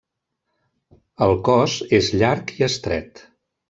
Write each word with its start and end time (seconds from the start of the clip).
El 1.27 1.35
cos 1.51 1.79
és 2.01 2.11
llarg 2.19 2.57
i 2.59 2.71
estret. 2.73 3.27